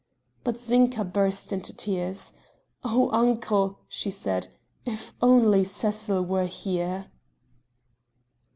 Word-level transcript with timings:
But 0.43 0.57
Zinka 0.57 1.03
burst 1.03 1.53
into 1.53 1.73
tears: 1.75 2.33
"Oh, 2.83 3.11
uncle," 3.11 3.81
she 3.87 4.09
said, 4.09 4.47
"if 4.83 5.13
only 5.21 5.63
Cecil 5.63 6.23
were 6.25 6.47
here!" 6.47 7.11